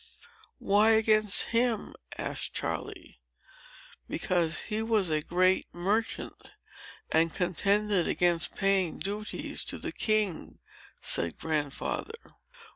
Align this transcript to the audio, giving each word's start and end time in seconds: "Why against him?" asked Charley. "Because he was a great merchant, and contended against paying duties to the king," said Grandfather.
"Why 0.57 0.93
against 0.93 1.49
him?" 1.49 1.93
asked 2.17 2.55
Charley. 2.55 3.19
"Because 4.09 4.61
he 4.61 4.81
was 4.81 5.11
a 5.11 5.21
great 5.21 5.67
merchant, 5.75 6.53
and 7.11 7.31
contended 7.31 8.07
against 8.07 8.55
paying 8.57 8.97
duties 8.97 9.63
to 9.65 9.77
the 9.77 9.91
king," 9.91 10.57
said 11.03 11.37
Grandfather. 11.37 12.31